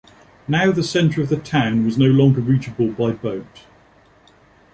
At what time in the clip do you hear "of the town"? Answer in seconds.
1.21-1.85